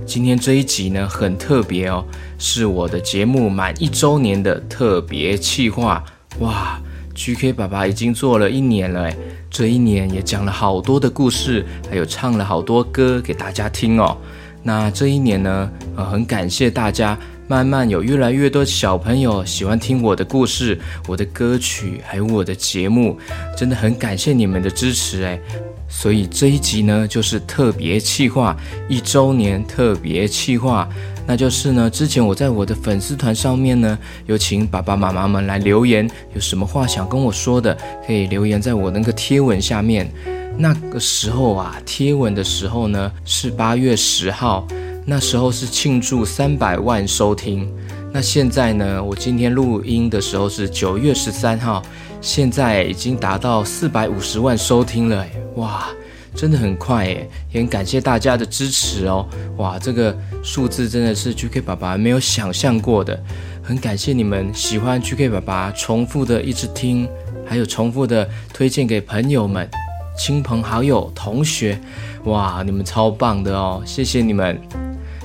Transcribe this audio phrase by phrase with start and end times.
[0.06, 2.02] 今天这一集呢很特别哦，
[2.38, 6.02] 是我的节目满一周年的特别企划。
[6.38, 6.80] 哇
[7.14, 9.16] ，GK 爸爸已经做了一年了哎，
[9.50, 14.16] 这一年也讲了好多的故事，还有唱了好多歌给大家听哦。
[14.62, 17.18] 那这一年呢，呃，很感谢大家，
[17.52, 23.18] 慢慢有越来越多小朋友喜欢听我的故事、我的歌曲，还有我的节目，
[23.54, 25.38] 真的很感谢你们的支持哎。
[25.86, 28.56] 所以这一集呢，就是特别企划
[28.88, 30.88] 一周年特别企划，
[31.26, 37.76] 那就是呢，之前我在我的粉丝团上面呢，有请爸爸妈妈们来留言，有什么话想跟我说的，
[38.06, 40.10] 可以留言在我那个贴文下面。
[40.56, 44.66] 那个时候啊，贴文的时候呢是八月十号，
[45.04, 47.68] 那时候是庆祝三百万收听。
[48.12, 51.82] 那现在呢，我今天录音的时候是九月十三号，
[52.20, 55.26] 现在已经达到四百五十万收听了，
[55.56, 55.88] 哇，
[56.34, 59.26] 真的很快诶，也很感谢大家的支持哦，
[59.56, 63.18] 哇，这个数字真的是 GK 爸爸没有想象过的，
[63.62, 67.08] 很感谢你们喜欢 GK 爸爸，重复的一直听，
[67.46, 69.68] 还有重复的推荐给朋友们。
[70.14, 71.80] 亲朋好友、同学，
[72.24, 73.82] 哇，你们超棒的哦！
[73.86, 74.60] 谢谢你们。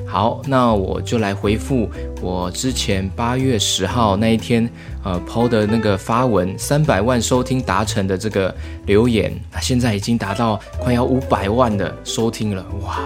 [0.08, 1.90] 好，那我就来回复
[2.22, 4.68] 我之前八月十号那一天，
[5.04, 8.54] 呃抛的那个发文三百万收听达成的这个
[8.86, 13.00] 留言，那现在已经达到快要五百万的收听了，哇！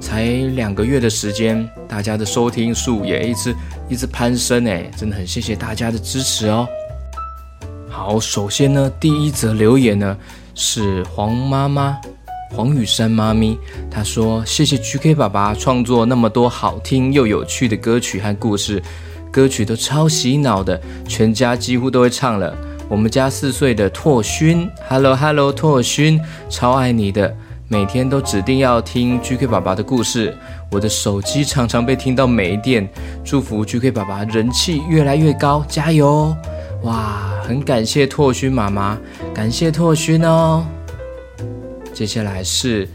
[0.00, 3.54] 才两个月的时间，大家的收听数也一直
[3.88, 6.66] 一直攀升哎，真的很谢谢大家的支持哦。
[7.88, 10.16] 好，首先呢，第一则留言呢。
[10.54, 11.98] 是黄妈妈，
[12.54, 13.58] 黄雨珊妈咪，
[13.90, 18.82] 她说：“谢谢 GK 爸爸创作那么多好听又有趣的歌曲和故事，
[19.30, 22.54] 歌曲都超洗脑的，全家几乎都会唱了。
[22.88, 26.20] 我们家四岁的拓勋，Hello Hello，拓勋，
[26.50, 27.34] 超爱你的，
[27.68, 30.36] 每天都指定要听 GK 爸爸的故事。
[30.70, 32.86] 我的手机常常被听到没电，
[33.24, 36.36] 祝福 GK 爸爸人气越来越高，加油！”
[36.84, 38.98] 哇，很感谢拓勋妈妈，
[39.32, 40.66] 感谢拓勋哦。
[42.02, 42.88] 接下来是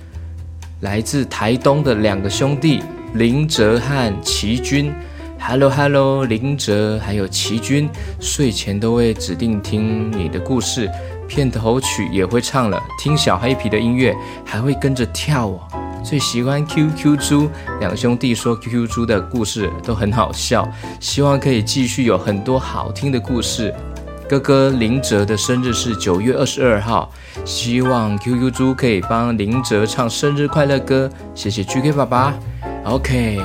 [0.82, 2.84] 来自台东的两个兄弟
[3.14, 4.94] 林哲和齐军
[5.40, 7.88] ，Hello Hello，林哲还有齐军，
[8.20, 10.92] 睡前都会指定听你的故事，
[11.26, 14.14] 片头曲也会唱了，听小黑皮的音乐
[14.44, 15.60] 还会跟着跳哦。
[16.04, 17.50] 最喜欢 QQ 猪，
[17.80, 20.70] 两兄弟说 QQ 猪的故事都很好笑，
[21.00, 23.74] 希望可以继续有很多好听的故事。
[24.30, 27.10] 哥哥林哲的生日是九月二十二号，
[27.46, 32.34] 希望 QQ 猪可以帮林哲唱生日快乐歌，谢谢 GK 爸爸。
[32.84, 33.40] OK，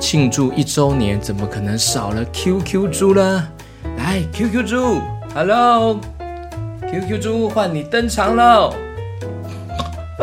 [0.00, 3.48] 庆祝一周年，怎么可能少了 QQ 猪呢？
[3.96, 5.00] 来，QQ 猪
[5.34, 8.74] ，Hello，QQ 猪换你登场喽。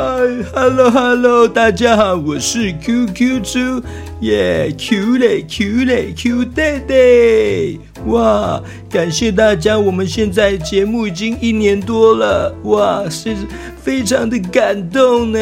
[0.02, 0.06] 嗨
[0.54, 3.84] ，Hello Hello，大家好，我是 QQ 猪，
[4.22, 13.36] 耶，Q 嘞 Q 嘞 Q 弟弟，哇，感谢大家，我们现在节目已经一年多了，哇，是
[13.84, 15.38] 非常的感动呢。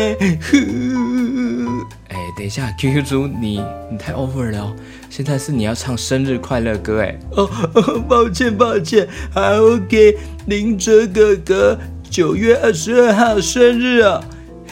[2.07, 3.61] 哎，等一下，QQ 猪，你
[3.91, 4.75] 你太 over 了哦！
[5.07, 7.15] 现在是你要唱生日快乐歌哎。
[7.35, 7.47] 哦，
[8.09, 10.17] 抱歉抱歉，好 OK，
[10.47, 11.77] 林哲哥哥
[12.09, 14.19] 九月二十二号生日啊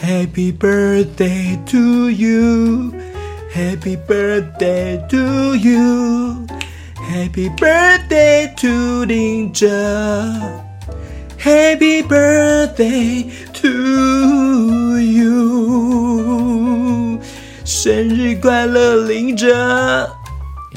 [0.00, 9.68] ，Happy birthday to you，Happy birthday to you，Happy birthday to 林哲
[11.38, 13.68] ，Happy birthday to
[14.98, 17.18] you，
[17.64, 20.10] 生日快乐，林哲。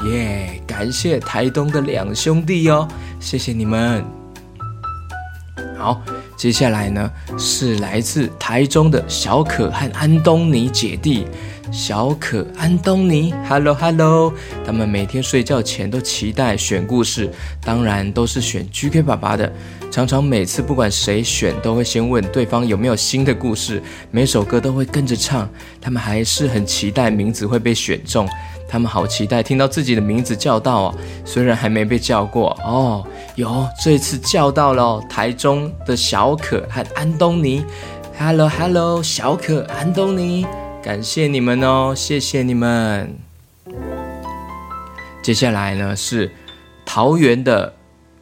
[0.04, 0.62] 耶！
[0.66, 2.88] 感谢台东的两兄弟哦，
[3.18, 4.02] 谢谢你们。
[5.76, 6.00] 好，
[6.40, 11.26] 接下来呢是来自台中的小可和安东尼姐弟。
[11.70, 14.32] 小可、安东尼，Hello Hello，
[14.64, 17.30] 他们每天睡觉前都期待选故事，
[17.62, 19.52] 当然都是选 GK 爸爸的。
[19.90, 23.82] 常常每次不管谁选，都会先问对方有没有新的故事，
[24.12, 25.50] 每首歌都会跟着唱。
[25.80, 28.28] 他们还是很期待名字会被选中。
[28.68, 30.94] 他们好期待听到自己的名字叫到哦，
[31.24, 33.04] 虽然还没被叫过哦，
[33.34, 37.64] 有这次叫到了台中的小可和安东尼
[38.16, 40.46] ，Hello Hello，小可安东尼，
[40.80, 43.12] 感谢你们哦，谢谢你们。
[45.20, 46.30] 接下来呢是
[46.86, 47.74] 桃园的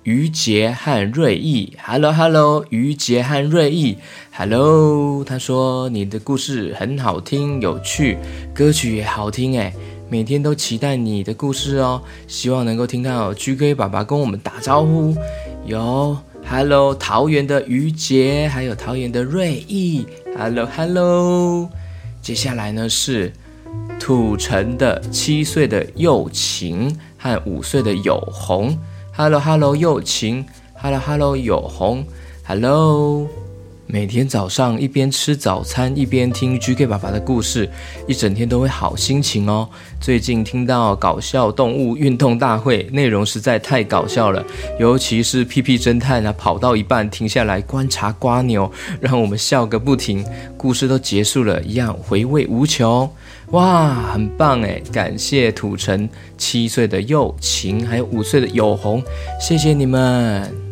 [0.08, 3.98] 于杰和瑞意，Hello Hello，于杰和瑞意
[4.32, 8.16] ，Hello，他说你的故事很好听有趣，
[8.54, 9.70] 歌曲也好听哎。
[10.08, 15.14] 每天都期待你的故事哦，希望能够听到 GK 爸爸跟我们打招呼。
[15.66, 16.16] 有
[16.46, 21.68] Hello 桃园的于杰，还有桃园的瑞意，Hello Hello。
[22.22, 23.30] 接下来呢是
[24.00, 28.74] 土城的七岁的幼晴和五岁的有红
[29.18, 30.46] ，Hello Hello 幼晴
[30.80, 32.06] ，Hello Hello 有红
[32.46, 33.47] ，Hello。
[33.90, 37.66] 每天早上一边吃早餐一边听 GK 爸爸的故事，
[38.06, 39.66] 一整天都会好心情哦。
[39.98, 44.44] 最近听到搞笑动物运动大会，内容实在太搞笑了，
[44.78, 48.70] 尤其是屁屁侦探啊，跑到一半停下来观察瓜牛，
[49.00, 50.22] 让我们笑个不停。
[50.58, 53.10] 故事都结束了，一样回味无穷。
[53.52, 54.82] 哇，很棒哎！
[54.92, 56.06] 感谢土城
[56.36, 59.02] 七岁的幼晴，还有五岁的有红，
[59.40, 60.67] 谢谢你们。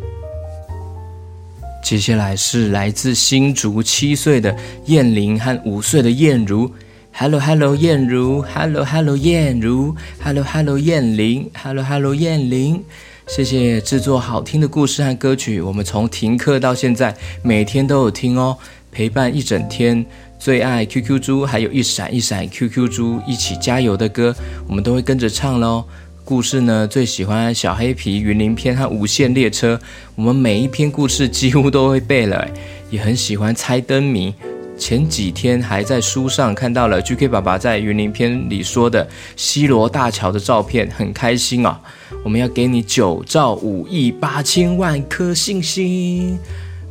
[1.87, 4.53] 接下来是来自新竹七岁的
[4.87, 6.69] 燕玲和五岁的燕如
[7.13, 12.83] ，Hello Hello 燕如，Hello Hello 燕如，Hello Hello 燕玲，Hello Hello 燕玲，
[13.29, 18.57] 谢谢制作好听的故事和歌曲，我们从停课到现在每天都有听哦，
[18.91, 20.05] 陪伴一整天，
[20.37, 24.35] 最爱 QQ 猪，还有一闪一闪 QQ 猪一起加油的歌，
[24.67, 25.85] 我们都会跟着唱喽。
[26.27, 29.79] 故事呢，最喜欢小黑皮、云林篇和无限列车。
[30.13, 32.45] 我们每一篇故事几乎都会背了，
[32.89, 34.35] 也很喜欢猜灯谜。
[34.77, 39.07] 前几天还在书上看到了 GK 爸爸在云林篇里说的
[39.37, 41.79] 西罗大桥的照片，很开心啊！
[42.25, 46.37] 我们要给你九兆五亿八千万颗星星。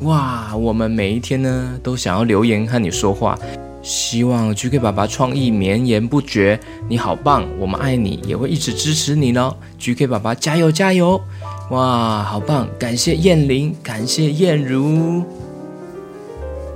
[0.01, 3.39] 哇，我们每一天呢，都想要留言和你说话。
[3.87, 9.55] 希望 GK 爸爸创意绵延不绝，你好棒，我们爱你，也会一直支持你呢。
[9.79, 11.21] GK 爸爸加油加油！
[11.71, 12.69] 哇，好棒！
[12.81, 15.23] 感谢燕玲，感谢燕如。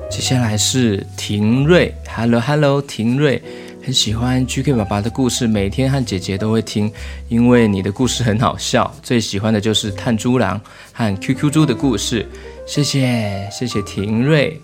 [0.08, 3.42] 接下来是廷瑞，Hello Hello，廷瑞，
[3.84, 6.92] 很喜欢 GK 爸爸的故事，每天和姐姐都会听，
[7.28, 8.88] 因为你的故事很好笑。
[9.02, 10.60] 最喜欢的就是炭猪狼
[10.92, 12.24] 和 QQ 猪的故事，
[12.68, 14.60] 谢谢谢谢廷瑞。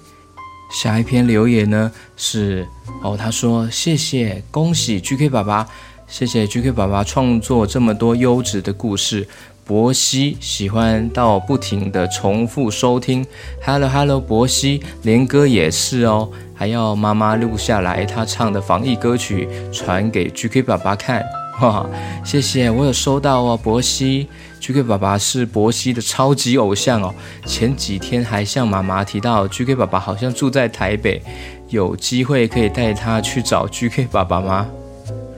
[0.70, 2.66] 下一篇留言呢是
[3.02, 5.66] 哦，他说谢谢，恭喜 GK 爸爸，
[6.06, 9.26] 谢谢 GK 爸爸创作这么多优质的故事。
[9.64, 13.26] 博西喜欢到不停的重复收听
[13.64, 21.24] ，Hello Hello，博西连歌也是哦，还要妈妈录下来他唱的防疫歌曲传给 GK 爸爸看。
[21.60, 21.84] 哇，
[22.24, 24.28] 谢谢，我有收到哦，博西
[24.60, 27.14] ，GK 爸爸是博西的超级偶像哦。
[27.44, 31.22] 前几天还向妈妈提到，GK 爸爸好像住在台北，
[31.68, 34.66] 有机会可以带他去找 GK 爸爸吗？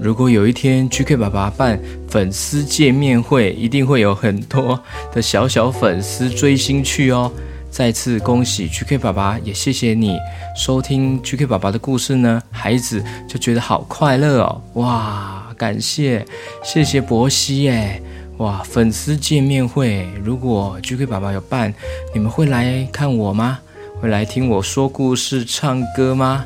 [0.01, 4.81] 如果有一天 GK 爸爸办粉丝见面会，一定会有很多
[5.13, 7.31] 的小小粉丝追星去哦。
[7.71, 10.17] 再次恭喜 GK 爸爸，也谢谢你
[10.57, 15.35] 收听 GK 爸爸的故事呢，孩子就觉得好快乐哦，哇！
[15.59, 16.25] 感谢，
[16.63, 18.01] 谢谢博西耶！
[18.38, 21.75] 哇，粉丝见面会，如果 GK 爸爸有办，
[22.14, 23.59] 你们会来看我吗？
[24.00, 26.45] 会来听我说故事、唱歌吗？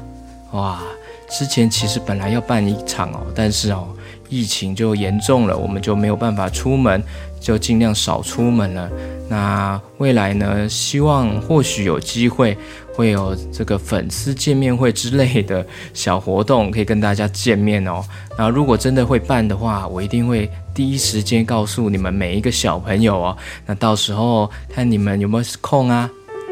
[0.53, 0.83] 哇，
[1.29, 3.89] 之前其实本来要办一场哦，但是哦，
[4.31, 7.03] 疫情就严重了，我们就没有办法出门。
[7.43, 8.89] 就尽量少出门了。
[9.29, 12.57] 那未来呢，希望或许有机会
[12.95, 18.01] 会有这个粉丝见面会之类的小活动，可以跟大家见面哦。
[18.39, 23.37] 那如果真的会办的话，我一定会第一时间告诉你们每一个小朋友哦。
[23.67, 26.11] 那到时候看你们有没有空啊，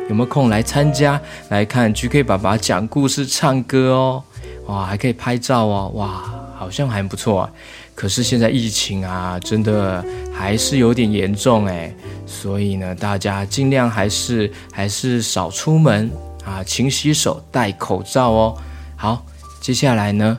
[0.08, 4.22] 有没有空来参加，来看 GK 爸爸讲故事、唱歌哦。
[4.66, 6.22] 哇，还可以拍照哦，哇，
[6.56, 7.50] 好像还不错啊。
[7.94, 11.92] 可是现在疫情啊，真的还是有点严重哎，
[12.26, 16.10] 所以呢，大家尽量还是还是少出门
[16.44, 18.56] 啊，勤洗手，戴口罩哦。
[18.96, 19.24] 好，
[19.60, 20.38] 接下来呢，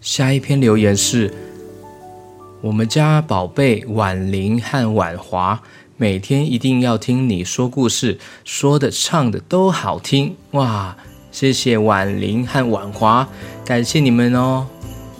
[0.00, 1.32] 下一篇留言是
[2.66, 5.62] 我们家宝贝婉玲和婉华，
[5.96, 10.96] 每天一定要听你说故事，说的唱的都好听哇。
[11.30, 13.28] 谢谢婉玲和婉华，
[13.64, 14.66] 感谢你们哦。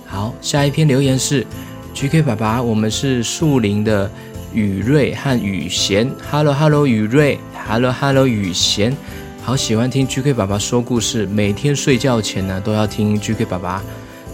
[0.08, 1.46] 好，下一篇留言是
[1.94, 4.10] GK 爸爸，我们是树林的
[4.52, 6.10] 雨瑞和雨贤。
[6.28, 7.38] Hello Hello 雨瑞
[7.68, 8.96] ，Hello Hello 雨贤，
[9.44, 13.80] 好喜欢听 GK 爸爸说故事，每天睡觉前呢都要听 GK 爸爸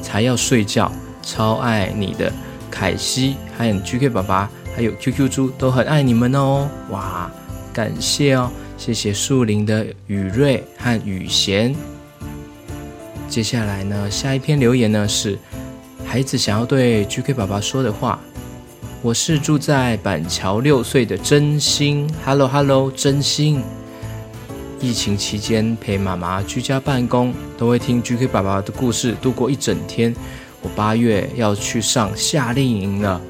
[0.00, 0.90] 才要睡觉，
[1.22, 2.32] 超爱你的
[2.72, 6.66] 凯西，还有 GK 爸爸，还有 QQ 猪都很爱你们哦。
[6.88, 7.30] 哇，
[7.74, 8.50] 感谢哦。
[8.78, 11.72] 谢谢树林的雨瑞和雨贤。
[13.28, 15.38] 接下来呢，下一篇留言呢是
[16.04, 18.18] 孩子想要对 GK 爸爸说的话。
[19.02, 23.62] 我是住在板桥六岁的真心，Hello Hello，真心。
[24.80, 30.14] 疫情期间陪妈妈居家办公，都会听 GK 爸爸的故事度过一整天。
[30.62, 33.20] 我八月要去上夏令营了，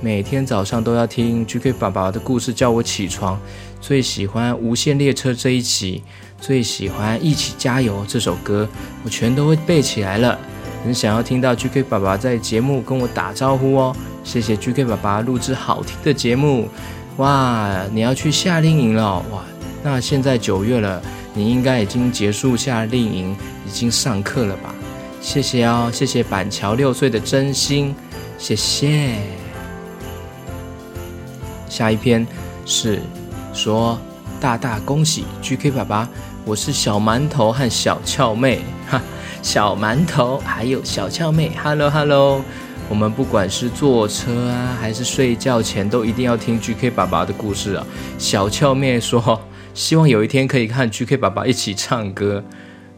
[0.00, 3.40] 每天早上都要听 GK 爸爸的故事叫我起床。
[3.80, 6.02] 最喜欢《无限列车》这一集，
[6.40, 8.68] 最喜欢《一起加油》这首歌，
[9.04, 10.38] 我全都会背起来了。
[10.84, 16.68] 很想要听到 GK 爸爸在节目跟我打招呼哦，谢谢 GK 爸爸录制好听的节目。
[17.16, 19.42] 哇，你要去夏令营了哇？
[19.82, 21.02] 那现在九月了，
[21.34, 24.74] 你应该已经结束夏令营，已经上课了吧？
[25.22, 27.94] 谢谢哦，谢谢板桥六岁的真心，
[28.36, 29.14] 谢谢。
[31.68, 32.26] 下一篇
[32.66, 33.00] 是。
[33.54, 33.98] 说
[34.40, 36.08] 大大恭喜 GK 爸爸，
[36.44, 39.00] 我是小馒头和小俏妹哈，
[39.42, 42.42] 小馒头还有小俏妹，Hello Hello，
[42.88, 47.86] 我们不管是坐车啊，还是睡觉前，都一定要听 GK 爸爸的故事啊。
[48.18, 49.38] 小俏妹说，
[49.74, 52.42] 希望有一天可以看 GK 爸爸一起唱歌。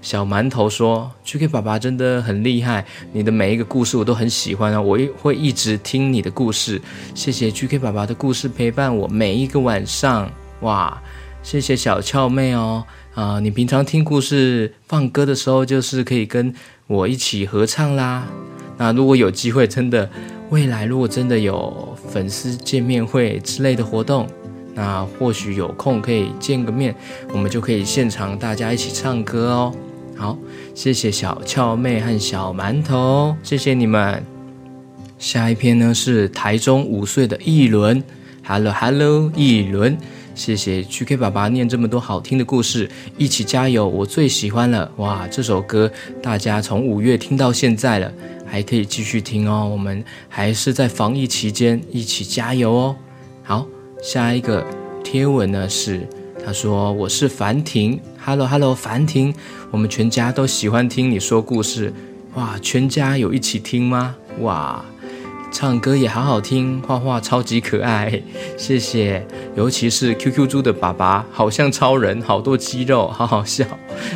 [0.05, 6.79] 小馒头说：“GK 爸爸真的很厉害，你的每一个故事我都很喜欢啊，我会一直听你的故事。
[7.15, 10.31] 谢谢 GK 爸爸的故事陪伴我每一个晚上。”
[10.61, 11.03] 哇，
[11.43, 12.85] 谢谢小俏妹哦，
[13.15, 16.55] 啊，你平常听故事放歌的时候，就是可以跟
[16.87, 18.29] 我一起合唱啦。
[18.77, 20.11] 那如果有机会，真的
[20.51, 24.29] 未来如果真的有粉丝见面会之类的活动，
[24.75, 26.95] 那或许有空可以见个面，
[27.33, 29.75] 我们就可以现场大家一起唱歌哦。
[30.17, 30.39] 好，
[30.75, 34.23] 谢谢小俏妹和小馒头，谢谢你们。
[35.19, 38.03] 下一篇呢是台中五岁的一轮
[38.45, 39.97] ，Hello Hello，一轮。
[40.35, 43.87] 谢谢 GK 爸爸念这么多好听的故事，一起加油！
[43.87, 45.29] 我最喜欢了，哇！
[45.29, 45.89] 这首歌
[46.21, 48.13] 大家从五月听到现在了，
[48.45, 49.69] 还可以继续听哦。
[49.71, 52.97] 我们还是在防疫期间，一起加油哦。
[53.45, 53.65] 好，
[54.03, 54.67] 下一个
[55.05, 56.01] 贴文呢是
[56.45, 59.35] 他说我是樊婷，Hello Hello，樊婷，
[59.71, 61.93] 我们全家都喜欢听你说故事，
[62.35, 62.59] 哇！
[62.63, 64.17] 全家有一起听吗？
[64.41, 64.83] 哇！
[65.53, 68.23] 唱歌也好好听，画画超级可爱，
[68.57, 69.25] 谢谢。
[69.55, 73.65] 尤其是 QQ 猪的爸爸，好像超人，好多肌肉，好好笑。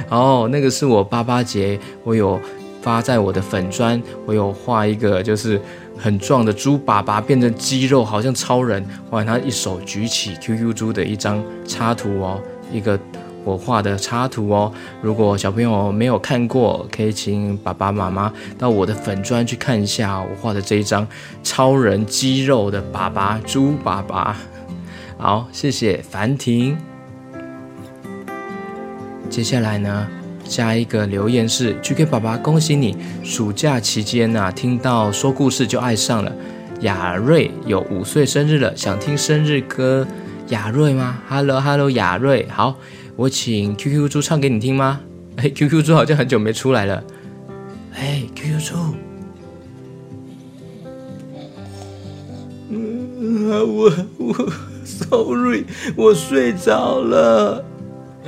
[0.08, 2.40] 哦，那个是我八八节，我有
[2.82, 5.60] 发在我的粉砖，我有画一个就是
[5.96, 12.98] 很壮的猪爸爸变成肌肉，好像超人，哇，他一手举起 QQ 猪的一张插图哦，一个。
[13.48, 21.08] 我画的插图哦，如果小朋友没有看过，可以请爸爸妈妈到我的粉砖去看一下我画的这一张
[21.42, 24.36] 超人肌肉的爸爸猪爸爸。
[25.16, 26.76] 好，谢谢樊婷。
[29.30, 30.06] 接下来呢，
[30.44, 36.30] 下一个留言是 GK 爸爸，恭喜你暑假期间呐，听到说故事就爱上了。
[36.80, 40.06] 雅瑞有五岁生日了，想听生日歌。
[40.48, 42.76] 雅瑞吗？Hello Hello，雅瑞好。
[43.18, 45.00] 我请 QQ 猪唱给你听吗？
[45.38, 47.02] 哎，QQ 猪好像很久没出来了。
[47.92, 48.76] 哎，QQ 猪，
[52.68, 54.52] 嗯，我我
[54.84, 55.64] ，sorry，
[55.96, 57.64] 我睡着了。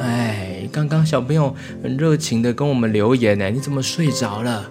[0.01, 1.55] 哎，刚刚小朋友
[1.85, 4.69] 很热情的跟我们留言呢，你怎么睡着了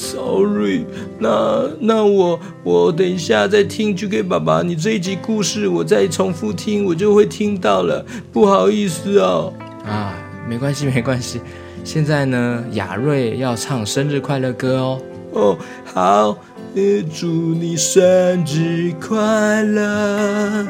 [0.00, 0.86] Sorry，
[1.18, 8.04] 那那我我等一下再听 GK 爸爸你这一集故事，我再重复听，我就会听到了。
[8.32, 9.52] 不好意思哦。
[9.84, 10.14] 啊，
[10.48, 11.38] 没关系没关系。
[11.84, 15.00] 现在呢，雅瑞要唱生日快乐歌哦。
[15.32, 16.38] 哦，好，
[16.74, 18.02] 呃，祝你生
[18.46, 20.66] 日快乐，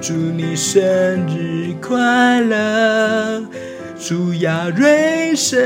[0.00, 0.80] 祝你生
[1.28, 3.44] 日快乐，
[3.98, 5.60] 祝亚瑞生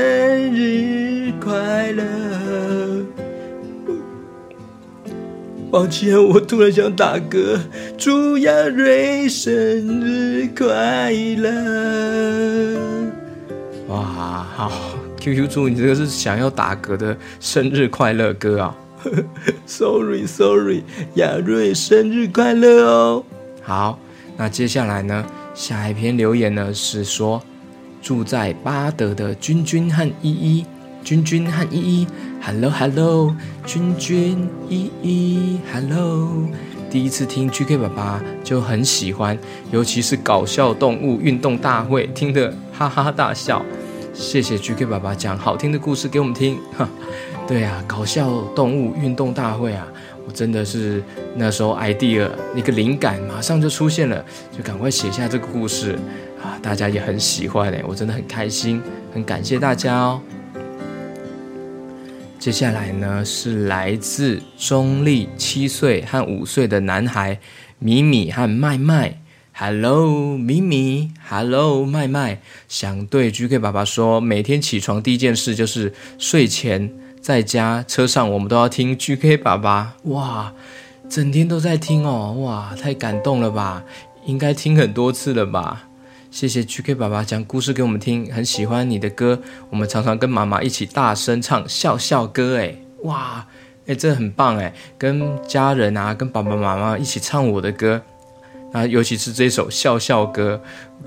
[0.53, 3.04] 日快乐。
[5.75, 7.59] 抱歉，我突然想打嗝。
[7.97, 9.51] 祝亚瑞生
[9.99, 12.79] 日快乐！
[13.89, 14.71] 哇，好
[15.19, 18.77] ，QQ 猪，你这个是想要打嗝的生日快乐歌啊？
[19.67, 20.83] Sorry Sorry，
[21.15, 23.25] 亚瑞生日快乐哦。
[23.61, 23.99] 好，
[24.37, 25.25] 那接下来呢？
[25.53, 27.43] 下一篇留言呢是说，
[28.01, 30.65] 住在巴德的君君和依依，
[31.05, 32.07] 君君和依依
[32.41, 36.27] ，Hello Hello，君君依依，Hello。
[36.89, 39.37] 第一次听 GK 爸爸就很喜欢，
[39.71, 43.63] 尤其是搞笑动物运动大会，听得哈哈大笑。
[44.15, 46.57] 谢谢 GK 爸爸讲好听的故事给我们听。
[46.75, 46.89] 哈，
[47.47, 49.85] 对啊，搞笑动物运动大会啊，
[50.25, 51.03] 我真的是
[51.35, 55.99] 那时候 idea 一个灵感马上就出现了，就赶快写下这个故事
[56.41, 58.81] 啊，大家也很喜欢哎，我真的很开心，
[59.13, 60.19] 很感谢大家哦。
[62.45, 67.39] 接下来呢，是来自中立七岁和五岁的男孩
[67.79, 69.19] 米米和麦麦。
[69.51, 79.95] Hello，米米，Hello，麦麦，想对 GK 爸爸说，每天起床第一件事就是睡前在家车上，我们都要听 GK 爸爸。
[80.03, 80.53] 哇，
[81.09, 83.83] 整天都在听哦，哇，太感动了吧？
[84.27, 85.84] 应该听很多次了吧？
[86.35, 93.47] 谢谢 GK 爸爸讲故事给我们听，很喜欢你的歌，我们常常跟妈妈一起大声唱笑笑歌，哎，哇，
[93.87, 98.01] 哎，这很棒哎，跟家人啊，跟爸爸妈妈一起唱我的歌，
[98.73, 100.61] 啊，尤其是这首笑笑歌，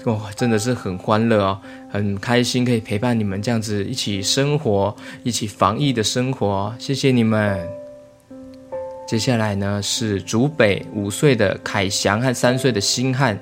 [0.07, 1.61] 哇，真的是很欢乐哦，
[1.91, 7.69] 很开心可以陪伴你们这样子一起生活，一起防疫的生活，谢谢你们。
[9.07, 13.39] 接下来呢是竹北五岁的凯翔和三岁的星汉。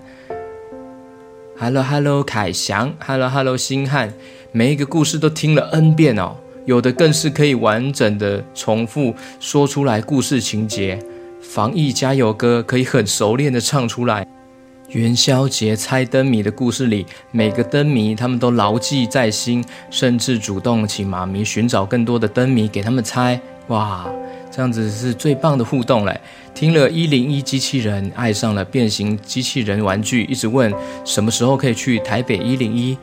[1.58, 4.12] Hello，Hello，凯翔，Hello，Hello，星汉，
[4.52, 10.98] 每一个故事都听了 N 遍哦，有的更是可以完整的重复说出来故事情节。
[11.40, 14.26] 防疫加油歌可以很熟练的唱出来。
[14.90, 23.40] 元宵节猜灯谜的故事里，每个灯谜他们都牢记在心，甚至主动请妈咪寻找更多的灯谜给他们猜。
[23.68, 24.06] 哇！
[24.56, 26.18] 这样子是最棒的互动嘞！
[26.54, 30.72] 听了一零一机器人爱上了变形机器人玩具，一直问
[31.04, 32.96] 什么时候可以去台北一零一，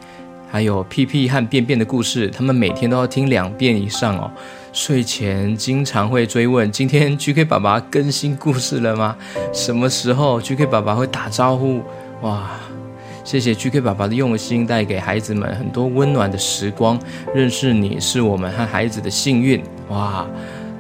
[0.49, 4.31] 还有屁屁和便便的故事，他们每天都要听两遍以上哦。
[4.71, 9.15] 睡前经常会追问：今天 GK 爸爸更新故事了吗？
[9.53, 11.83] 什么时候 GK 爸爸会打招呼？
[12.23, 12.49] 哇！
[13.23, 16.99] 谢谢 GK 爸爸的用心，带给孩子们很多温暖的时光。
[17.35, 19.61] 认识你是我们和孩子的幸运。
[19.89, 20.25] 哇！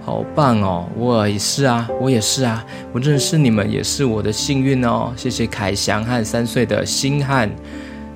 [0.05, 0.85] 好棒哦！
[0.97, 5.13] 我也是啊，我也是啊，我认识你们也是我的幸运哦。
[5.15, 7.49] 谢谢凯翔和三岁的星汉，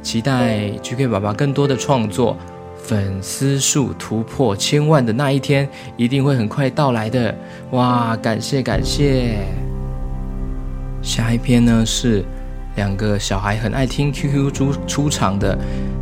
[0.01, 2.35] 期待 GK 爸爸更多的创作，
[2.75, 7.33] 粉丝数突破千万的那一天一定会很快到来的。
[7.71, 9.37] 哇，感谢感谢！
[11.01, 12.21] 下一篇呢是
[12.75, 15.57] 两个小孩很爱听 QQ 猪出场的。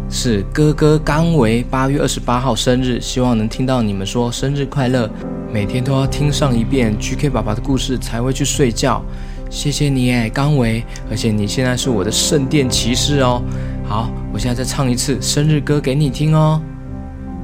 [0.09, 5.09] 是哥哥刚为八月二十八号生日，希望能听到你们说生日快乐。
[5.51, 9.03] 每天都要听上一遍 GK 爸爸的故事才会去睡觉。
[9.49, 13.41] 谢谢你哎，刚维，而且你现在是我的圣殿骑士哦。
[13.87, 16.61] 好，我现在再唱一次生日歌给你听哦。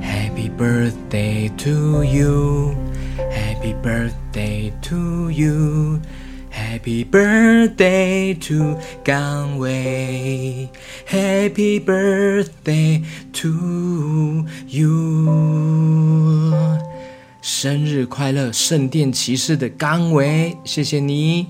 [0.02, 2.74] Happy birthday to you,
[3.32, 6.00] Happy birthday to you.
[6.72, 10.70] Happy birthday to 刚伟
[11.06, 13.04] ，Happy birthday
[13.34, 15.28] to you，
[17.42, 21.48] 生日快乐，圣殿骑士的刚伟，谢谢你。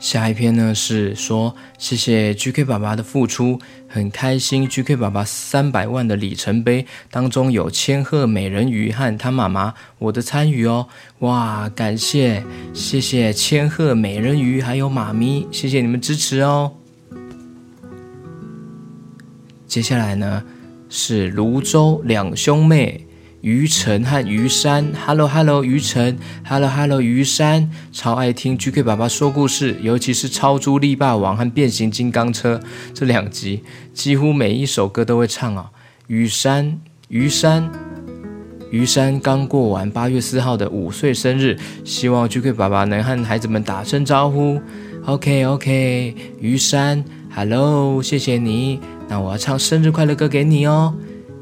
[0.00, 4.66] 下一篇呢是说，谢谢 GK 爸爸的付出，很开心。
[4.66, 16.72] GK 爸爸三百万的里程碑当中有千鹤美人鱼和他妈妈我的参与哦，哇，感谢，谢谢千鹤美人鱼还有妈咪，谢谢你们支持哦。
[19.66, 20.42] 接下来呢
[20.88, 23.06] 是泸州两兄妹。
[23.40, 32.60] 于晨和于山，Hello Hello，于晨，Hello Hello，于山，超爱听 GK 爸爸说故事，尤其是超猪力霸王和变形金刚车
[32.92, 33.62] 这两集，
[33.94, 35.70] 几乎每一首歌都会唱啊。
[36.06, 37.70] 于山，于山，
[38.70, 44.60] 于山刚过完八月四号的五岁生日，希望 GK 爸爸能和孩子们打声招呼。
[45.06, 47.02] OK OK，于山
[47.34, 48.80] ，Hello，谢谢你。
[49.08, 50.94] 那我要唱生日快乐歌给你哦。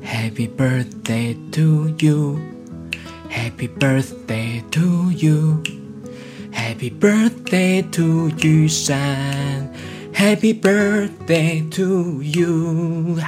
[0.02, 9.72] Happy birthday to you，Happy birthday to you，Happy birthday to 于山
[10.14, 13.18] ，Happy birthday to you。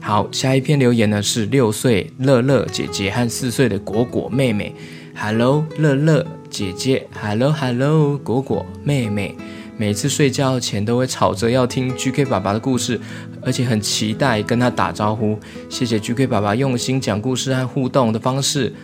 [0.00, 4.74] 好，下一篇留言呢是六岁乐乐姐姐和四岁的果果妹妹。
[5.14, 9.36] Hello，乐乐姐姐，Hello Hello，果果妹妹。
[9.80, 13.00] 每次睡觉前都会吵着要听 GK 爸爸的故事，
[13.40, 15.38] 而且很期待跟他打招呼。
[15.70, 18.74] 谢谢 GK 爸爸用心讲故事和互动的方式，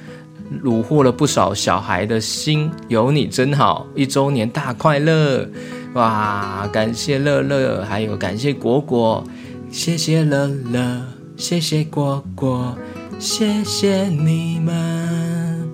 [0.64, 2.70] 虏获了不少小孩的心。
[2.88, 5.46] 有你真好，一周年大快乐！
[5.92, 9.22] 哇，感谢乐乐，还有感谢果果，
[9.70, 11.02] 谢谢乐乐。
[11.37, 12.74] 谢谢果果，
[13.18, 15.70] 谢谢你们。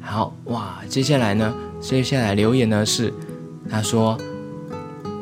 [0.00, 1.54] 好哇，接下来呢？
[1.80, 3.14] 接下来留言呢是，
[3.70, 4.18] 他说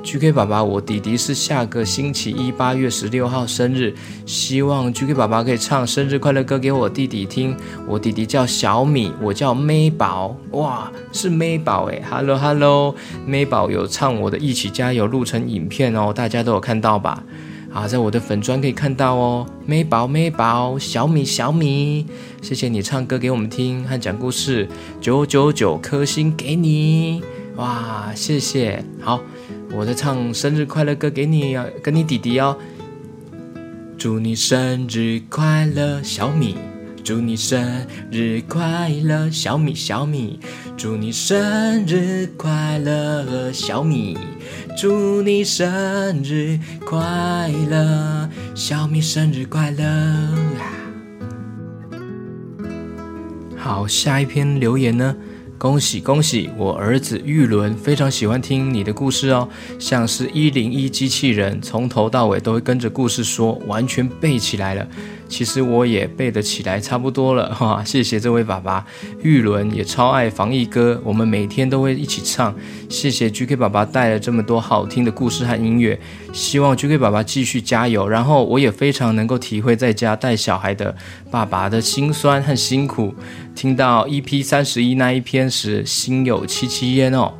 [0.02, 3.94] ：“GK 爸爸，我弟弟是下个星期一八月十六号生日，
[4.26, 7.56] 希望 GK 爸爸可以唱生日快乐歌给我弟弟听。
[7.86, 10.36] 我弟弟叫小米，我叫 May 宝。
[10.52, 17.22] 哇，是 May 宝诶 h e l l o Hello，May 宝有唱我的一起加油录成影片哦，大家都有看到吧？”
[17.72, 22.04] 啊，在我的粉砖可以看到哦，May 宝 May 宝，小米小米，
[22.42, 24.66] 谢谢你唱歌给我们听和讲故事，
[25.00, 27.22] 九九九颗星给你，
[27.54, 28.84] 哇，谢谢。
[29.00, 29.20] 好，
[29.72, 32.56] 我在唱生日快乐歌给你啊，跟你弟弟哦，
[33.96, 36.56] 祝你生日快乐，小米。
[37.02, 40.38] 祝你生日快乐，小米小米！
[40.76, 44.18] 祝你生日快乐，小米！
[44.76, 49.84] 祝你生日快乐，小米生日快乐！
[53.56, 55.16] 好，下一篇留言呢？
[55.60, 56.48] 恭喜恭喜！
[56.56, 59.46] 我儿子玉伦非常喜欢听你的故事哦，
[59.78, 64.88] 像是一零一机器人，从头到尾都会跟着故事说，完全背起来了。
[65.30, 67.82] 其实我也背得起来，差不多了哈。
[67.84, 68.84] 谢谢这位爸爸，
[69.22, 72.52] 玉伦也超爱防疫歌，我们每天都会一起唱。
[72.88, 75.98] 谢谢 GK 爸爸带了这么多好听的故事和音乐，
[76.32, 78.08] 希望 GK 爸爸继续加油。
[78.08, 80.94] 然后我也非常能够体会在家带小孩的
[81.30, 83.14] 爸爸的辛酸和辛苦。
[83.54, 87.32] 听到 EP 三十一那一篇时，心有戚戚焉哦。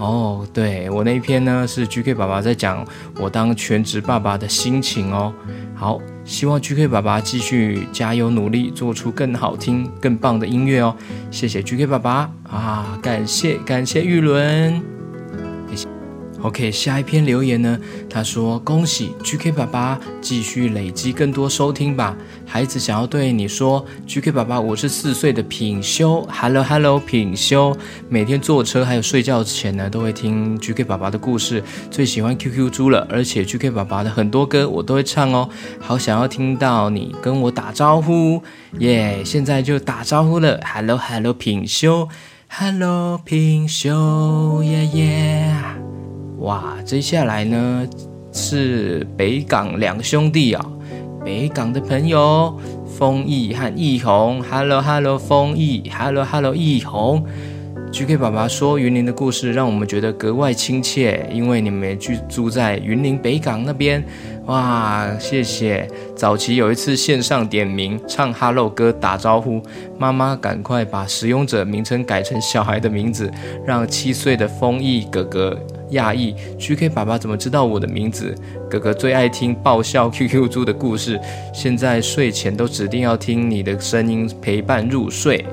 [0.00, 2.84] 哦，对我那一篇呢，是 GK 爸爸在讲
[3.20, 5.32] 我当全职爸爸的心情哦。
[5.74, 6.00] 好。
[6.22, 10.94] 希望 GK 爸爸继续加油努力，做出更好听、更棒的音乐哦！
[11.28, 14.99] 谢谢 GK 爸爸啊，感谢感谢玉伦。
[16.42, 17.78] OK，下一篇留言呢？
[18.08, 27.76] 他说：“恭喜 GK 爸爸继续累积更多收听吧。”孩子想要对你说：“GK 爸爸，我是四岁的品修，Hello Hello，品修，
[28.08, 35.48] 每天坐车还有睡觉前呢，都会听 GK 爸爸的故事，最喜欢 QQ 猪了，而且 GK 爸爸的很多歌我都会唱哦，
[35.78, 38.42] 好想要听到你跟我打招呼
[38.78, 39.22] 耶！
[39.24, 42.08] 现在就打招呼了，Hello Hello，品修
[42.48, 45.54] ，Hello 品修，耶耶。
[46.40, 47.86] 哇，接下来呢
[48.32, 50.64] 是北港两兄弟啊，
[51.24, 57.24] 北港的朋友丰毅和易宏，Hello Hello，丰毅，Hello Hello，易宏。
[57.92, 64.02] GK 爸爸说云林的故事让我们觉得格外亲切，因为你们居住在云林北港那边。
[64.46, 65.88] 哇，谢谢！
[66.14, 69.60] 早期有一次线上点名唱 Hello 歌打招呼，
[69.98, 73.30] 妈妈赶快把使用者名称改成小孩的名字，
[73.66, 75.58] 让七岁的丰毅哥哥。
[75.92, 78.34] 讶异，GK 爸爸怎么知道我的名字？
[78.68, 81.20] 哥哥最爱听爆笑 QQ 猪的故事，
[81.52, 85.44] 现在睡前都指定要听你的声音陪伴入睡。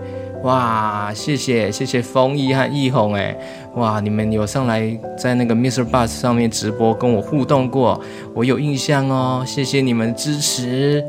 [0.43, 3.35] 哇，谢谢谢谢风毅和易宏哎，
[3.75, 5.83] 哇，你们有上来在那个 Mr.
[5.83, 7.99] Bus 上面直播跟我互动过，
[8.35, 11.03] 我有印象哦，谢谢你们支持。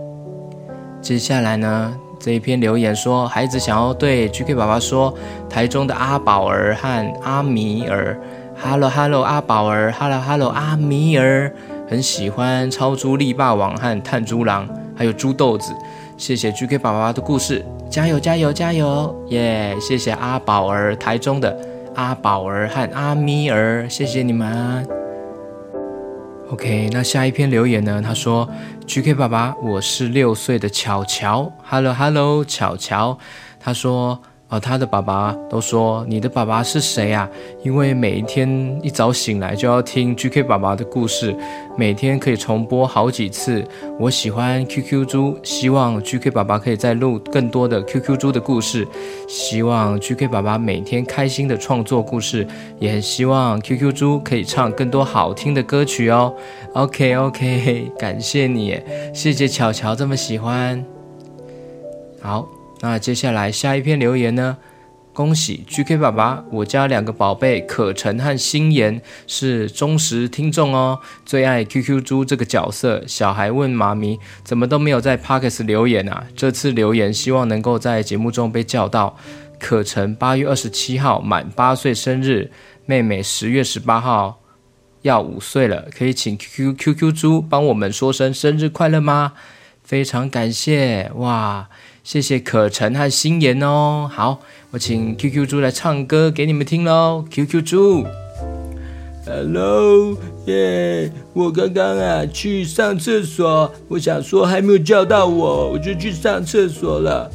[1.02, 5.14] 接下来呢，这一篇留言说，孩子想要对 GK 爸爸说，
[5.48, 8.18] 台中的阿宝儿和阿米尔。
[8.60, 11.50] Hello Hello，阿宝儿，Hello Hello，阿米尔，
[11.88, 15.72] 很喜欢超猪力霸王和炭猪狼，还有猪豆子。
[16.16, 19.76] 谢谢 GK 爸爸的故事，加油加油加油，耶！
[19.80, 21.56] 谢谢阿宝儿，台中的
[21.94, 24.84] 阿宝儿和阿米尔，谢谢你们。
[26.50, 28.02] OK，那下一篇留言呢？
[28.04, 28.48] 他说
[28.86, 33.18] ：GK 爸爸，我是六岁的巧巧，Hello Hello，巧巧。
[33.60, 34.20] 他说。
[34.50, 37.28] 而，他的爸爸都说你的爸爸是谁啊？
[37.62, 41.37] 因为每一天一早醒来就要听 GK 爸爸的故事，
[41.76, 43.62] 每天可以重播好几次。
[44.00, 48.88] 我喜欢 QQ 猪，希望 GK 爸爸可以再录更多的 QQ 猪的故事。
[49.28, 52.46] 希望 GK 爸爸每天开心的创作故事，
[52.78, 56.34] 也很希望 QQ 猪可以唱更多好听的歌曲哦。
[56.72, 58.80] OK OK， 感谢你，
[59.12, 60.82] 谢谢巧巧这么喜欢。
[62.22, 62.57] 好。
[62.80, 64.56] 那接下来下一篇留言呢？
[65.12, 73.02] 恭喜 GK 爸爸，我家两个宝贝可成和心妍是忠实听众哦，最爱 QQ 猪这个角色。
[73.04, 76.28] 小孩问妈咪，怎么都没有在 Parkes 留言啊？
[76.36, 79.16] 这次留言希望能够在节目中被叫到。
[79.58, 82.52] 可成八月二十七号满八岁生日，
[82.86, 84.40] 妹妹十月十八号
[85.02, 89.32] 要五岁了，可以请 QQ QQ 猪帮我们说声生日快乐吗？
[89.82, 91.68] 非常感谢哇！
[92.10, 94.10] 谢谢可成和心妍哦。
[94.10, 94.40] 好，
[94.70, 97.22] 我请 QQ 猪来唱歌给你们听喽。
[97.30, 98.02] QQ 猪
[99.26, 100.16] ，Hello，
[100.46, 101.12] 耶！
[101.34, 107.30] 我刚刚啊去上厕所，我想说还没有叫到我，我就去上厕所了。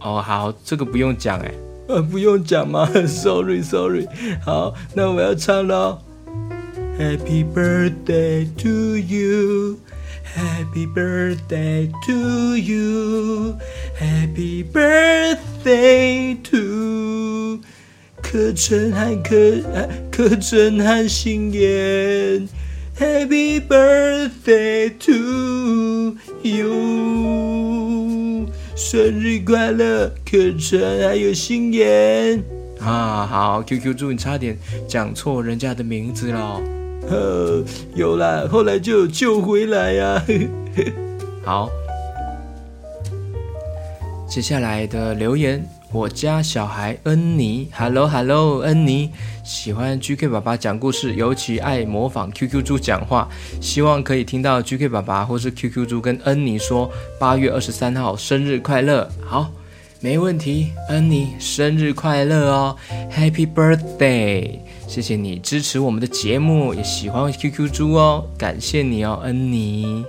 [0.00, 1.54] 哦，好，这个不用讲哎。
[1.88, 2.86] 呃，不用讲吗？
[3.08, 4.06] Sorry，Sorry。
[4.44, 6.00] 好，那我要唱喽。
[6.98, 9.78] Happy birthday to you。
[10.34, 13.58] Happy birthday to you,
[13.98, 17.60] Happy birthday to
[18.22, 19.62] 可成和可
[20.10, 22.48] 可成和心妍
[22.98, 32.44] ，Happy birthday to you，生日快乐，可成还有心妍
[32.80, 33.26] 啊！
[33.26, 36.60] 好，QQ 猪，你差点讲错人家的名字了。
[37.10, 40.24] 呃，有啦，后来就救回来呀。
[41.44, 41.70] 好，
[44.28, 49.10] 接下来的留言，我家小孩恩妮，Hello Hello，恩妮
[49.42, 53.26] 喜欢 GK 爸爸讲故事，尤其爱模仿 QQ 猪讲话，
[53.60, 59.08] 希望可以听到 GK 爸爸或是 QQ 猪跟恩妮说八月二十三号生日快乐。
[59.24, 59.50] 好，
[60.00, 62.76] 没问题，恩妮生日快乐哦
[63.12, 64.60] ，Happy Birthday。
[64.86, 70.04] 谢谢你支持我们的节目，也喜欢 QQ 猪哦，感谢你哦，恩妮。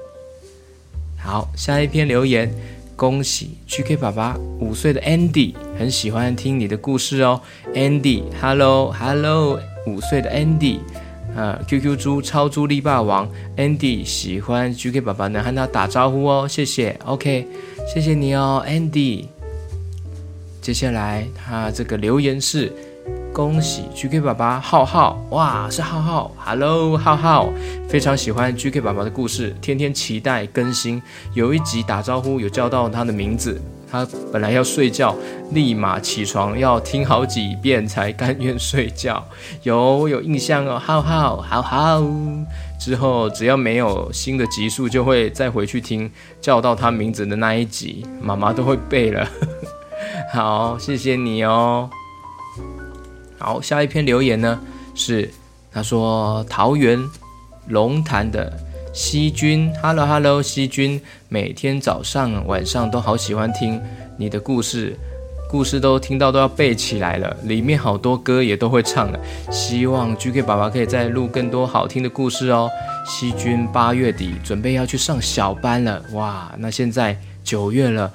[1.18, 2.54] 好，下一篇留言，
[2.96, 7.42] 恭喜 GK 爸爸五岁的 Andy 很喜欢听你的故事哦
[7.74, 10.78] ，Andy，Hello Hello，五岁的 Andy，
[11.36, 17.48] 呃，QQ 猪超猪力霸王 Andy 喜欢 GK 爸爸能和他打招呼哦，谢谢，OK，
[17.92, 19.39] 谢谢你哦，Andy。
[20.62, 22.72] 接下来他这个留言是。
[23.34, 27.50] 恭喜 GK 爸爸浩浩哇，是浩浩，Hello 浩浩，
[27.88, 31.02] 非常喜欢 GK 爸爸的故事，天天期待更新。
[31.34, 35.16] 有一集打招呼有叫到他的名字，他本来要睡觉，
[35.52, 39.24] 立马起床要听好几遍才甘愿睡觉。
[39.64, 42.04] 有有印象哦，浩浩浩浩。
[42.80, 49.28] 之后只要没有新的集数，就会再回去听叫到他名字的那一集，妈妈都会背了。
[50.32, 51.90] 好，谢谢你哦。
[53.40, 54.60] 好，下一篇留言呢
[54.94, 55.32] 是
[55.72, 57.00] 他说桃园
[57.68, 58.54] 龙潭的
[58.94, 63.82] 西君，Hello Hello，西君每天早上晚上都好喜欢听
[64.18, 64.96] 你的故事，
[65.50, 69.20] 故事都听到都要背起来了，里面好多歌也都会唱了，
[69.52, 72.70] 希望 GK 爸爸可以再录更多好听的故事哦。
[73.04, 78.12] 西君八月底准备要去上小班了，哇，那现在九月了，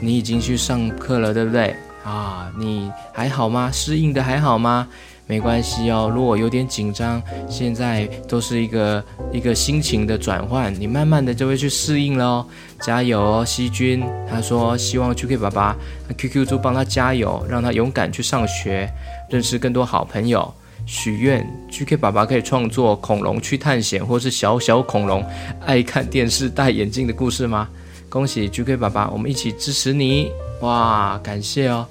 [0.00, 1.74] 你已经去上课了，对不对？
[2.04, 3.70] 啊，你还好吗？
[3.72, 4.86] 适应的还好吗？
[5.26, 6.12] 没关系哦。
[6.14, 12.46] 如果有点紧张，现在都是一个一个心情的转换，你慢慢的就会去适应了哦。
[12.82, 14.04] 加油哦，西君。
[14.28, 15.76] 他说希望 QQ 爸爸、
[16.18, 18.86] QQ 猪帮他加油，让他勇敢去上学，
[19.30, 20.52] 认识更多好朋友。
[20.84, 25.24] 许愿 GK 爸爸可以创作恐龙去探险，或是小小恐龙
[25.64, 27.66] 爱看电视戴眼镜的故事吗？
[28.14, 30.30] 恭喜 GK 爸爸，我们一起支持你。
[30.60, 31.84] 哇，感谢哦，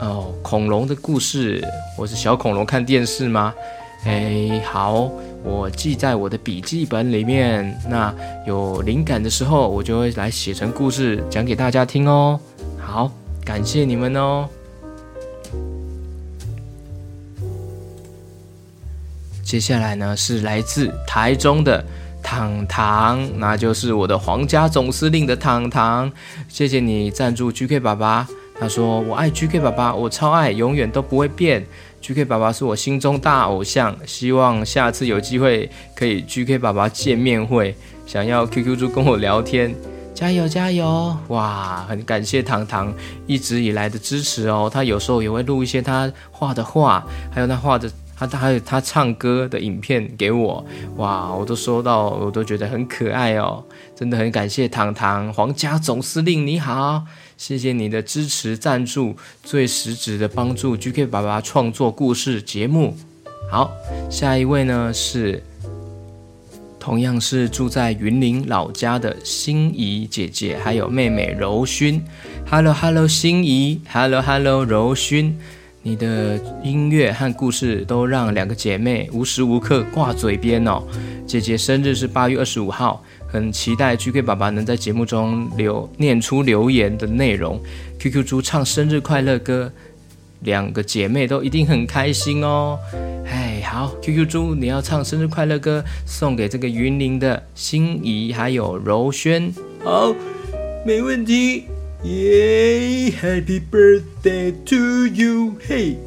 [0.00, 1.62] 哦，恐龙的故事，
[1.98, 3.52] 我是小恐龙看电视吗？
[4.06, 5.10] 哎，好，
[5.44, 7.78] 我记在我的笔记本里面。
[7.86, 8.14] 那
[8.46, 12.40] 有灵感的时候，我就会来写成故事讲给大家听哦。
[12.80, 13.12] 好，
[13.44, 14.48] 感谢你们哦。
[19.42, 21.84] 接下来呢，是来自台中的。
[22.28, 26.12] 糖糖，那就是我的皇家总司令的糖糖，
[26.46, 28.28] 谢谢你赞助 GK 爸爸。
[28.60, 31.66] 他说我爱 GK 爸爸，我超爱，永远都不会变。
[32.02, 37.74] GK 爸爸是我心中大偶像，希望下次有机会可以 GK 爸爸见面会，
[38.06, 39.74] 想要 QQ 猪跟我聊天。
[40.14, 41.16] 加油加油！
[41.28, 42.92] 哇，很感谢糖糖
[43.26, 44.68] 一直以来的支持哦。
[44.70, 50.64] 他有时候也会录一些他画的画，还有他画的他他还有他唱歌的影片给我。
[50.96, 53.62] 哇，我都收到，我都觉得很可爱哦。
[53.94, 57.04] 真的很感谢糖糖，皇家总司令你好，
[57.36, 62.96] 谢谢你的支持赞助，最实质的帮助 GK 爸爸创作故事节目。
[63.50, 63.70] 好，
[64.10, 65.42] 下一位呢是。
[66.80, 72.00] 同样是住在云林老家的心怡姐姐，还有妹妹柔薰。
[72.50, 75.34] Hello Hello，心怡，Hello Hello，柔薰。
[75.88, 80.82] 你的音乐和故事都让两个姐妹无时无刻挂嘴边哦。
[81.26, 87.58] 姐姐生日是八月二十五号，很期待 GK 爸爸能在节目中留念出留言的内容。
[87.98, 89.72] QQ 猪唱生日快乐歌，
[90.40, 92.78] 两个姐妹都一定很开心哦。
[93.24, 99.50] 哎好，QQ 猪，你要唱生日快乐歌，送给这个云林的心仪还有柔萱。
[99.82, 100.14] 好，
[100.84, 101.64] 没问题。
[102.04, 105.98] 耶，Happy birthday to you，嘿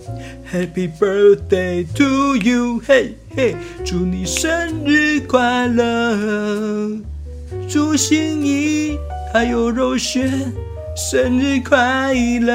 [0.50, 6.98] ，Happy birthday to you，嘿嘿，祝你生日快乐，
[7.68, 8.98] 祝心仪
[9.34, 10.54] 还有柔萱
[10.96, 12.52] 生日快乐。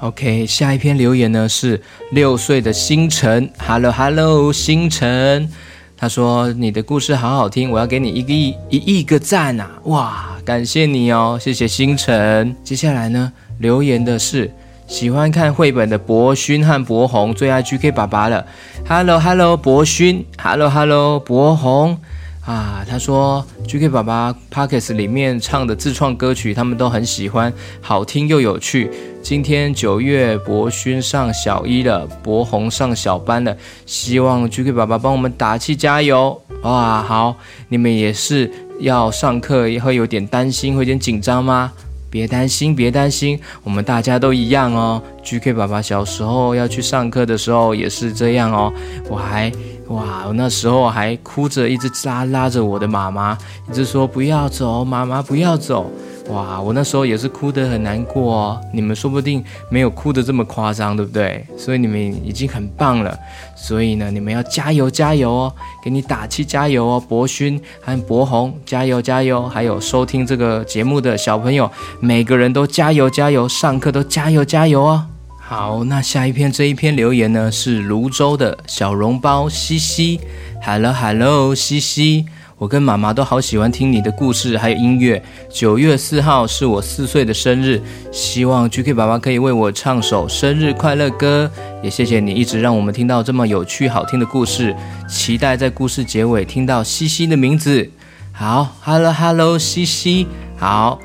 [0.00, 5.50] OK，下一篇留言呢是六岁的星辰，Hello Hello，星辰，
[5.98, 9.70] 他说你的故事好好听，我要给你一个亿一亿个赞啊！
[9.84, 12.54] 哇，感谢你哦，谢谢星辰。
[12.62, 14.52] 接下来呢，留言的是
[14.86, 18.44] 喜欢看绘本的博勋和博宏，最爱 GK 爸爸了
[18.86, 21.98] ，Hello Hello，博勋，Hello Hello，博宏。
[22.44, 28.88] 啊，他说 GK 爸爸 Pockets 里面唱的自创歌曲，他们都很喜欢，好听又有趣。
[29.28, 36.40] 今天九月，博勋上小一了，博宏上小班了，希望 GK 爸爸帮我们打气加油。
[36.62, 37.34] 哇，好，
[37.68, 41.72] 你们也是要上课，也会有点担心，会有点紧张吗？
[42.08, 45.02] 别担心，别担心，我们大家都一样哦。
[45.24, 48.72] GK 爸爸小时候要去上课的时候也是这样哦，
[49.10, 49.50] 我还。
[49.88, 53.36] 哇，我那时候还哭着，一直拉拉着我的妈妈，
[53.68, 55.90] 一直说不要走，妈妈不要走。
[56.28, 58.60] 哇，我那时候也是哭得很难过哦。
[58.72, 61.46] 你们说不定没有哭得这么夸张，对不对？
[61.56, 63.16] 所以你们已经很棒了。
[63.54, 75.06] 所以呢，你们要加油加油哦，给你打气加油哦，博勋和博宏加油加油，还有收听这个节目的小朋友，每个人都加油加油，上课都加油加油哦。
[75.38, 80.20] 好，那下一篇这一篇留言呢是泸州的小笼包西西
[80.60, 82.26] ，Hello Hello 西西，
[82.58, 85.22] 我跟妈妈都好喜欢听你的故事还有音乐。
[85.50, 87.78] 九月四号是我四岁的生日，
[88.10, 91.50] 希望 GK 爸爸可以为我唱首生日快乐歌，
[91.82, 94.74] 也谢谢你一直让我们听到这么有趣好听的故事，
[95.06, 97.90] 期待在故事结尾听到西西的名字。
[98.32, 100.98] 好，Hello Hello 西西，好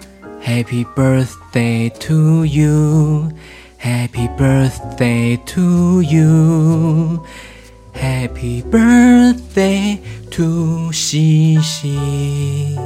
[0.45, 3.29] ，Happy Birthday to you。
[3.83, 7.19] Happy birthday to you.
[7.93, 9.99] Happy birthday
[10.32, 12.77] to 西西。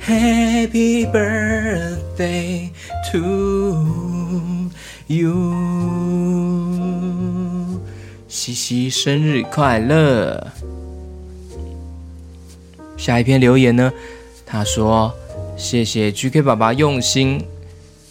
[0.00, 2.70] Happy birthday
[3.12, 4.70] to
[5.06, 5.54] you.
[8.28, 10.52] 西西生日快乐！
[12.96, 13.92] 下一篇留言呢？
[14.44, 15.12] 他说
[15.56, 17.44] ：“谢谢 GK 爸爸用心。”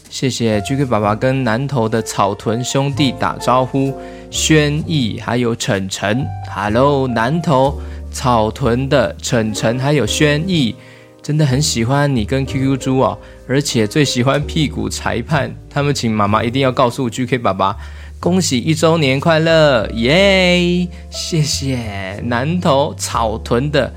[0.10, 3.94] 谢谢 GK 爸爸跟南头的草屯兄弟打招呼，
[4.30, 10.76] 轩逸还有晨晨，Hello 南头草屯的晨晨还有轩逸，
[11.22, 17.76] 真的很喜欢你跟 QQ 猪哦，而且最喜欢屁股裁判，他们请妈妈一定要告诉 GK 爸爸，
[18.20, 20.88] 恭喜一周年快乐，耶！
[21.10, 23.92] 谢谢南头草屯的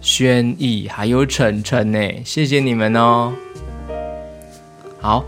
[0.00, 3.32] 轩逸还有晨晨呢，谢谢你们哦，
[5.00, 5.24] 好。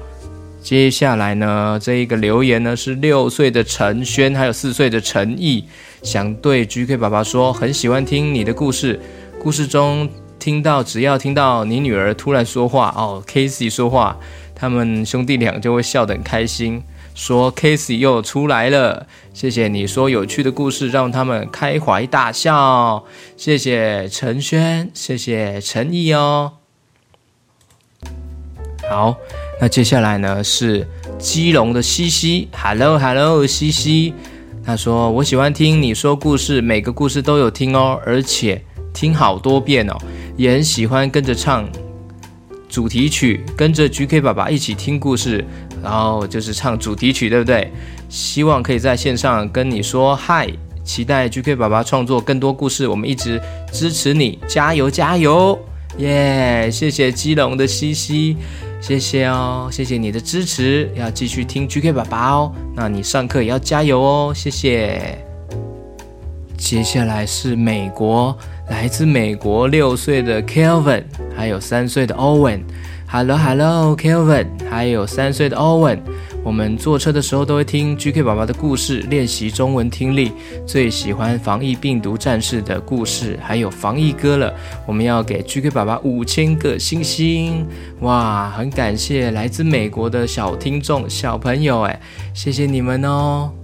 [0.63, 5.65] 接下来呢，这一个留言呢是六岁的陈轩，还有四岁的陈毅，
[6.03, 9.01] 想对 GK 爸爸说，很喜欢听你的故事。
[9.41, 14.17] 故事中听到，只要听到你女儿突然说话哦 k a s e y 说话，
[14.55, 16.81] 他们兄弟俩就会笑得很开心，
[17.13, 19.09] 说 k a s e y 又出来了。
[19.35, 23.05] 谢谢你说有趣的故事，让他们开怀大笑。
[23.37, 26.53] 谢谢陈轩，谢谢陈毅哦。
[28.89, 29.17] 好。
[29.63, 30.85] 那接下来呢是
[31.21, 34.13] 基隆的西西，Hello Hello 西西，
[34.67, 38.61] 他说我喜欢听你说故事，每个故事都有听哦，而且
[38.93, 39.97] 听好多遍哦，
[40.37, 41.65] 也很喜欢跟着唱
[42.69, 45.45] 主题曲，跟着 GK 爸爸一起听故事，
[45.81, 47.73] 然后就是唱主题曲，对不对？
[48.09, 50.51] 希望可以在线上跟你说嗨，
[50.83, 53.41] 期待 GK 爸爸创作更多故事，我们一直
[53.71, 55.57] 支持你，加油加油！
[55.99, 58.37] 耶，谢谢基隆的西西，
[58.83, 62.53] 谢谢哦，谢谢你的支持，要继续听 GK 爸爸哦。
[62.75, 65.25] 那你上课也要加油哦，谢谢。
[66.59, 68.37] 接下来是美国，
[68.69, 71.05] 来自美国六岁的 Kelvin，
[71.37, 72.63] 还有三岁的 Owen。
[73.07, 76.01] Hello Hello Kelvin，还有三岁的 Owen。
[76.45, 80.33] 我们坐车的时候都会听 GK 爸爸的故事，练习中文听力。
[80.67, 84.53] 最喜欢防疫病毒战士的故事，还有防疫歌了。
[84.87, 87.67] 我们要给 GK 爸爸五千个星星！
[88.01, 92.01] 哇，很感谢来自美国的小听众、小朋友，哎，
[92.35, 93.62] 谢谢你们哦。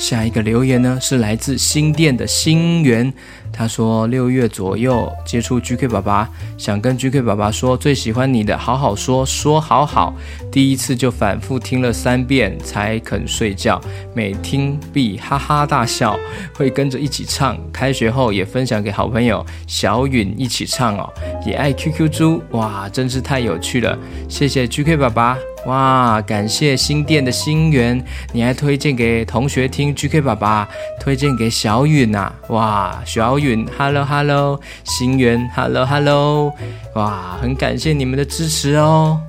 [0.00, 3.12] 下一个留言呢，是来自新店的新源。
[3.52, 10.14] 他说六月左右接触 GK 爸爸，想跟 GK 爸爸说最喜欢你的好好说说好好，
[10.50, 13.78] 第一次就反复听了三遍才肯睡觉，
[14.14, 16.18] 每听必哈哈大笑，
[16.54, 17.58] 会跟着一起唱。
[17.70, 21.12] 开学后也分享给好朋友小允一起唱哦，
[21.44, 23.98] 也爱 QQ 猪哇，真是太有趣了，
[24.28, 25.36] 谢谢 GK 爸爸。
[25.66, 28.02] 哇，感谢新店的新源，
[28.32, 36.52] 你还推荐给同学听 GK 爸爸，推荐给小允呐，哇，小允，Hello Hello，新源，Hello Hello，
[36.94, 39.20] 哇，很感谢你们的支持哦。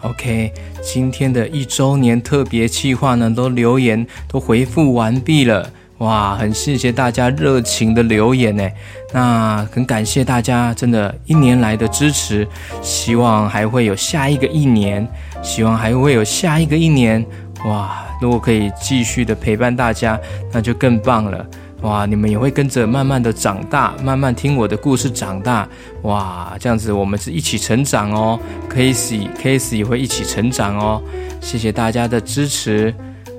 [0.00, 0.52] OK，
[0.82, 5.70] 今天的一周年特别企划呢，都留言都回复完毕了。
[6.02, 8.68] 哇，很谢谢大家热情的留言呢，
[9.12, 12.46] 那很感谢大家真的一年来的支持，
[12.82, 15.06] 希望还会有下一个一年，
[15.42, 17.24] 希望还会有下一个一年，
[17.66, 20.18] 哇，如果可以继续的陪伴大家，
[20.52, 21.46] 那就更棒了，
[21.82, 25.68] 哇，你们也会跟着慢慢的长大，慢慢听我的故事长大，
[26.02, 31.00] 哇，这样子我们是一起成长哦，Casey，Casey 也会一起成长哦，
[31.40, 32.92] 谢谢大家的支持。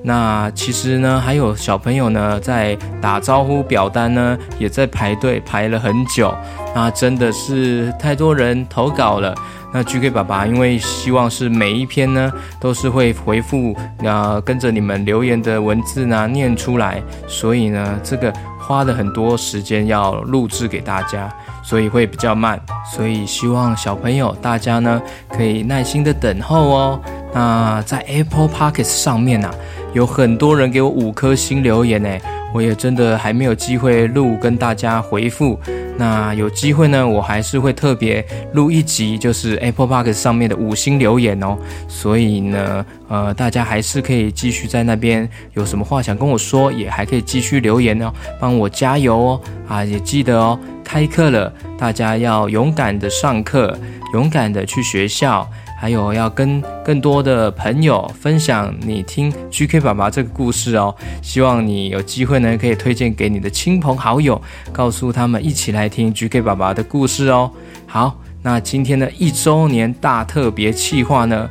[0.04, 6.36] 那其实呢，还有小朋友呢，在打招呼表单呢，也在排队排了很久。
[6.76, 9.34] 那真的是太多人投稿了。
[9.74, 21.28] 那 GK 爸爸因为希望是每一篇呢，都是会回复，呃，跟着你们留言的文字呢念出来，所以呢，这个花了很多时间要录制给大家，
[21.64, 22.60] 所以会比较慢。
[22.94, 27.00] 所以希望小朋友大家呢，可以耐心的等候哦。
[27.34, 29.50] 那在 Apple p o c k e t 上面呢。
[29.94, 32.10] 有很多人给我五颗星留言呢，
[32.52, 35.60] 我也真的还没有机会录跟大家回复。
[35.96, 41.56] 那有机会呢，我还是会特别录一集，就是 Apple Park 上面的五星留言哦。
[41.88, 49.42] 所以呢，呃，大家还是可以继续在那边有什么话想跟我说，也还可以继续留言哦，帮我加油哦。
[49.68, 53.78] 啊，也记得哦，开课了，大家要勇敢的上课，
[54.16, 55.48] 勇敢的去学校。
[55.84, 67.52] 还有要跟更多的朋友分享你听 GK 爸爸这个故事哦，希望你有机会呢可以推荐给你的亲朋好友，告诉他们一起来听 GK 爸爸的故事哦。
[67.86, 71.50] 好，那今天的一周年大特别企划呢，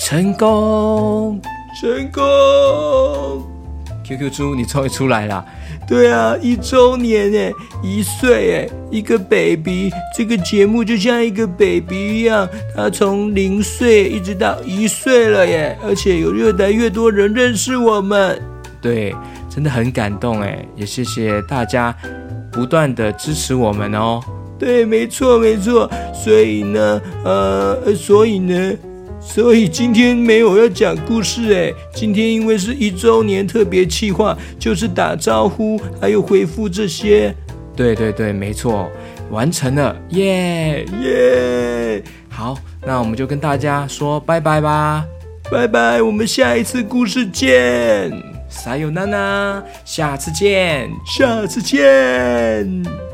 [0.00, 1.38] 成功，
[1.78, 3.55] 成功！
[4.06, 5.44] ！QQ 猪，你终于出来了。
[5.88, 7.52] 对啊，一周年哎，
[7.82, 18.40] 一岁哎，一个 baby，这个节目就像一个 baby 一样，他从零岁一直到一岁了耶，而且有越来越多人认识我们，
[18.80, 19.14] 对，
[19.48, 21.94] 真的很感动哎，也谢谢大家
[22.50, 24.20] 不断的支持我们哦。
[24.58, 28.72] 对，没错没错，所以呢，呃，所以呢。
[29.28, 37.34] 所以今天没有要讲故事哎，今天因为是一周年特别企划，就是打招呼还有回复这些。
[37.76, 38.90] 对对对，没错，
[39.30, 42.02] 完成了，耶耶！
[42.30, 42.56] 好，
[42.86, 45.04] 那我们就跟大家说拜拜吧，
[45.50, 48.10] 拜拜，我们下一次故事见，
[48.48, 53.05] 撒有娜娜，下次见，下次见。